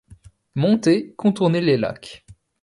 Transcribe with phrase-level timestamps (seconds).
[0.55, 2.25] Monter, contourner les lacs.